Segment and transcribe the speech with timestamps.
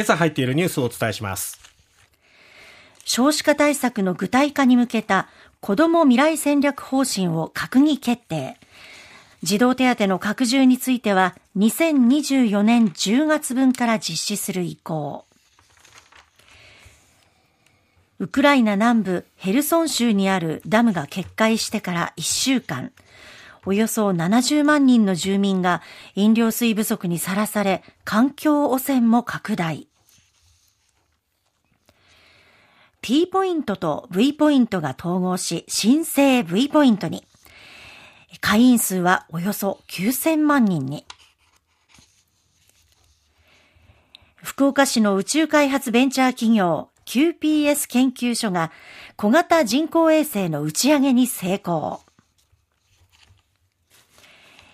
[0.00, 1.60] 今朝入っているニュースをお伝えします。
[3.04, 5.28] 少子化対策の具体化に向けた
[5.60, 8.56] 子ども未来戦略方針を閣議決定。
[9.42, 15.26] 児童手当の拡充については2024年10月分から実施する意向。
[18.20, 22.92] ウクライナ南部ヘルソン州にあるダムが決壊してから1週間、
[23.66, 25.82] およそ70万人の住民が
[26.14, 29.89] 飲料水不足にさらされ、環境汚染も拡大。
[33.02, 37.24] T ポイントと V ポイントが統合し、新生 V ポイントに。
[38.40, 41.06] 会員数はおよそ9000万人に。
[44.36, 48.70] 福岡市の宇宙開発ベンチャー企業 QPS 研究所が
[49.16, 52.02] 小型人工衛星の打ち上げに成功。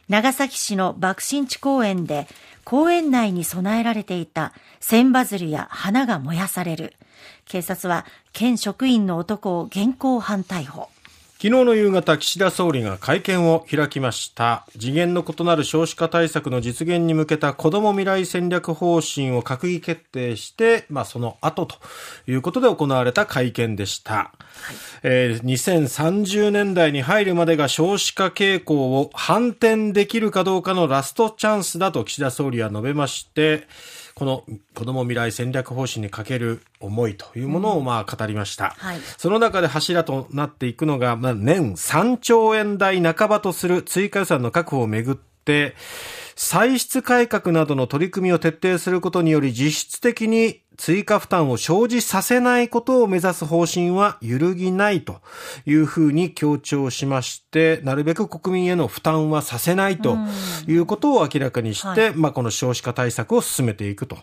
[0.08, 2.26] 長崎市の爆心地公園で
[2.64, 6.94] 公園内に備えられていた千羽鶴や花が燃やされる。
[7.44, 10.88] 警察は県職員の男を現行犯逮捕。
[11.38, 14.64] 昨日の夕方、岸田総理が会見を開きました。
[14.72, 21.76] 次元の異なる少子化対策の実現に向けた子ども未来戦略方針を閣議決定して、まあ、その後と
[22.26, 24.14] いうことで行われた会見でした。
[24.14, 33.68] はいえー、2030年代に入るまでが少子化傾向を反転できるかどうかのラストチャンスだと岸田総理は述べまして、
[34.18, 38.74] この子ども未来戦略方針にかける思いというものをまあ語りました。
[38.82, 45.76] うんはい、その中で柱となっていくのが、まあ、年3兆円台半ばとする追加予算の確保をめぐって、
[46.34, 55.20] 歳出改革などの取り組みを徹底することにより実質的に追加負担を生じさせないことを目指す方針は揺るぎないと
[55.64, 60.16] いうふうに強調しまして、なるべく国民への負担はさせないと
[60.66, 64.18] いうことを明らかにして、はい、まあこの少子化対策を進めていくと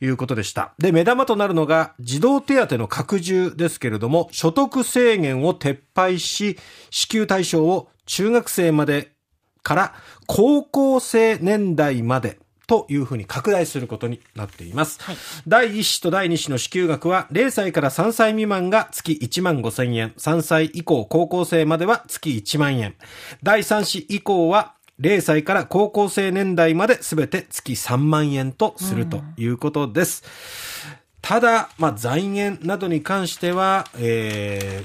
[0.00, 0.74] いうことでした。
[0.78, 6.58] で、目玉となるのが児童手当の拡充ですけれども、所得制限を撤廃し、
[6.90, 9.12] 支給対象を中学生まで
[9.62, 9.94] から
[10.26, 15.00] 高校生年代までというふうに拡大することになっています。
[15.02, 15.16] はい、
[15.46, 22.96] 第1子と第2子の支給額は0歳から3歳未満が月1万5千円、3歳以降高校生までは月1万円、
[23.42, 30.24] 第3子以降は0歳から高校生年代まで全て月3万円とするということです。
[30.86, 34.82] うん、ただ、まあ、財源などに関しては、え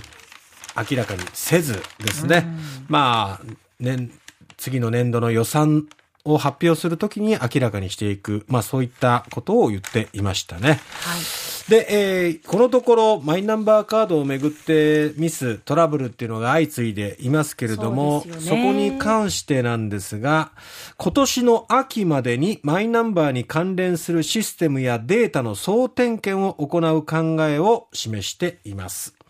[0.76, 2.60] ー、明らかにせずですね、うん、
[2.90, 3.46] まあ、
[3.80, 4.12] 年、
[4.58, 5.88] 次の年度の予算
[6.26, 10.80] を発表するときに明らかにしていく、まあそういったことを言っていましたね。
[11.02, 11.42] はい。
[11.70, 20.52] で、えー、このところマイナンバーカードをめぐってミス、トラブルっていうのが相次いでいますけれども、そ,、そこに関してなんですが、
[20.98, 29.21] 今年の秋までにマイナンバーに関連するシステムやデータの総点検を行う考えを示しています。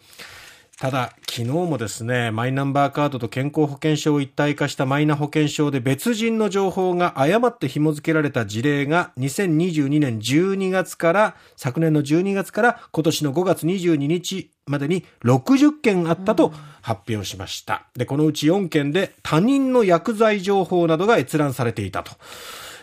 [0.81, 17.85] ただ、昨日もですね、マイナンバーカードと健康保険証を一体化したマイナ保険証で別人の情報が誤って紐付けられた事例が2022年12月から、昨年の12月から今年の5月22日までに60件あったと発表しました。
[17.95, 22.13] で、このうち4件で他人の薬剤情報などが閲覧されていたと。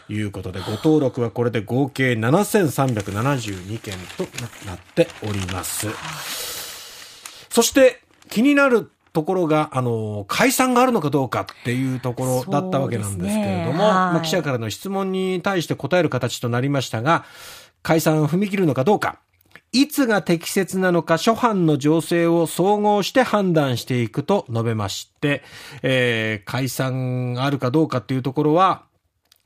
[0.08, 4.22] いうことで、ご登録はこれで合計7372件と
[4.66, 6.57] なっております。
[7.50, 17.24] そして気になるところが、あの、解散があるのかどうかっていうところだったわけなんですけれども、ねまあ、記者からの質問に対して答える形となりましたが、
[17.82, 19.18] 解散踏み切るのかどうか、
[19.72, 25.42] いつが適切なのか初版の情勢を総合して判断していくと述べまして、
[25.82, 28.84] えー、解散があるかどうかっていうところは、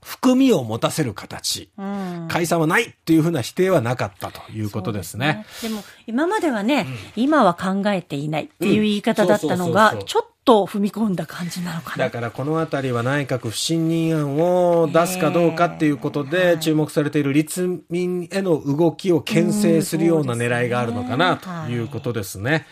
[0.02, 5.22] 含みを持たせる形、うん、解散はないっていうふうな否定はなかったということですね。
[5.22, 5.46] でね。
[5.62, 6.86] でも、今まではね、
[7.16, 12.04] うん、今は考えていないっていう言い方だったのが、ちょっと踏み込んだ感じなのかな。
[12.04, 22.66] だからこのあたりは内閣不信任案を出すかどうかっていうことで、注目されている立民への動きを牽制するような狙いがあるのかなということですね。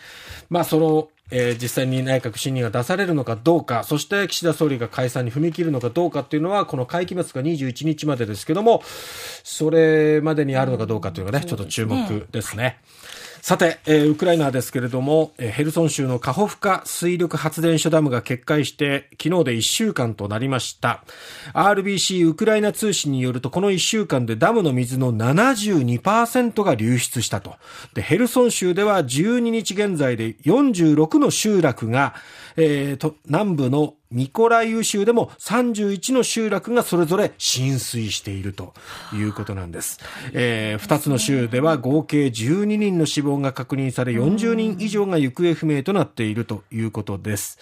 [0.49, 8.83] まあ、その、えー、実際に内閣不信任が出されるのかどうか、そして岸田総理が解散に踏み切るのかどうかっていうのは、この会期末が21日までですけども、
[9.43, 12.79] それまでにあるのかどうかというのがね、ちょっと注目ですね。
[13.41, 21.03] さて、えー、ウクライナですけれども、えー、ヘルソン州のカホフカ水力発電所ダムが決壊して、昨日で1週間となりました。
[21.53, 27.55] RBC ウクライナ通信によると、この1週間でダムの水の72%が流出したと。
[27.95, 32.13] で、ヘルソン州では12日現在で46の集落が、
[32.57, 38.73] えー、と南部のミコライウ州でも31の集落がそれぞれ浸水していると
[39.13, 39.99] いうことなんです。
[40.33, 47.59] えー、2つの州では合計12人の死亡が確認され40人以上が行方不明となっているということです。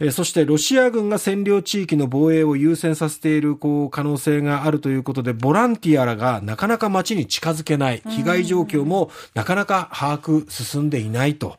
[0.00, 11.56] えそしてロシア軍が占領地域の防衛を優先させているこう可能性があるということで、ボランティアらがなかなか街に近づけない、被害状況もなかなか把握進んでいないと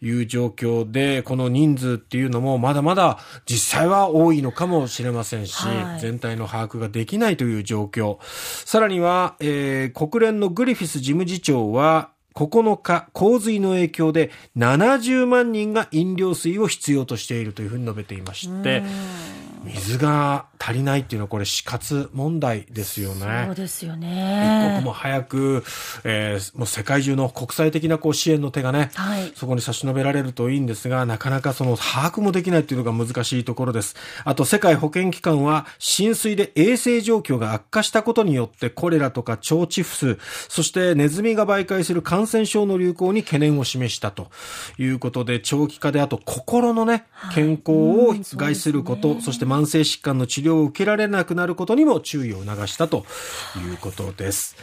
[0.00, 8.18] いう状況で、この人数っていうのもまだまだ実際は多いのかもしれませんし、はい、全体の把握ができないという状況。
[8.64, 18.82] さらには、えー、国連のグリフィス事務次長は、9日、洪水の影響で70万人が飲料水を必要としているというふうに述べていまして、
[19.64, 23.44] 水が足りないっていうのはこれ死活問題ですよね。
[23.46, 24.70] そうですよね。
[24.70, 25.64] 一刻も早く、
[26.04, 33.96] えー、もう世界中の国際的なこう支援の手がね、はい、そこに差し伸べられるといいんですが、なかなかその把握もできないっていうのが難しいところです。
[34.24, 40.18] あと世界保健機関は浸水で衛生状況が悪化したことによってコレラとか腸チフス、
[40.48, 44.28] そしてネズミが媒介する感染症の流行に懸念を示したと
[44.78, 53.04] いうことで、長期化であと心のね、健康を害すること、はい、そして慢性疾患の治療を受けられなくなることにも注意を促したと
[53.56, 54.56] いうことです。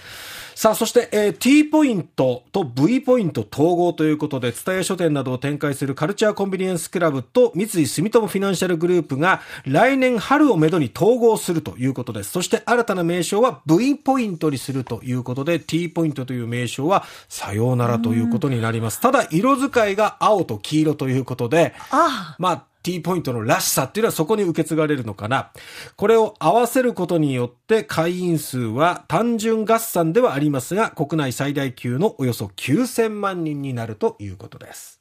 [0.62, 12.30] さあ、そして、えー、T ポイントと V ポイント統合ということで、伝え書店などを展開するカルチャーコンビニエンスクラブと三井住友フィナンシャルグループが来年春をめどに統合するということです。
[12.30, 19.02] そして新たな名称は V ポイントにするということで、T ポイントという名称はさようならということになります。
[19.02, 25.52] ただ、色使いが青と黄色ということで、ああまあ、T ポイントのらしさっていうのはそこに受け継がれるのかな。
[25.96, 35.01] これを合わせることによって会員数は単純合算ではありますが、国内最大級のおよそ9000万人になるということです。